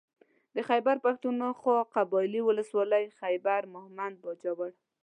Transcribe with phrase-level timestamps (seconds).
[0.55, 4.71] د خېبر پښتونخوا قبايلي ولسوالۍ خېبر مهمند باجوړ